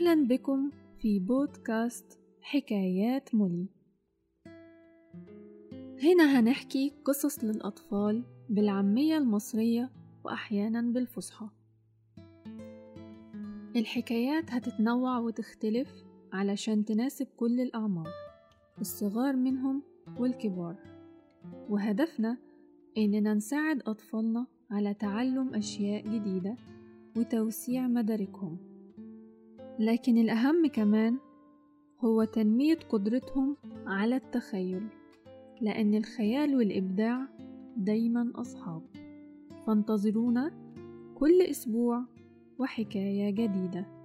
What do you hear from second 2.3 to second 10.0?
حكايات مولي. هنا هنحكي قصص للأطفال بالعامية المصرية